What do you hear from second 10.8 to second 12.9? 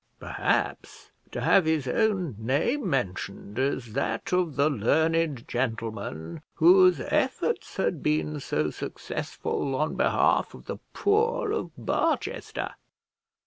poor of Barchester!